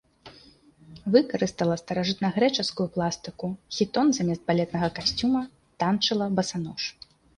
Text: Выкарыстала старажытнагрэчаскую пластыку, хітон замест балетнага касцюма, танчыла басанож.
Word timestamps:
Выкарыстала 1.15 1.75
старажытнагрэчаскую 1.81 2.87
пластыку, 2.95 3.47
хітон 3.75 4.07
замест 4.19 4.43
балетнага 4.49 4.89
касцюма, 4.99 5.43
танчыла 5.85 6.25
басанож. 6.41 6.81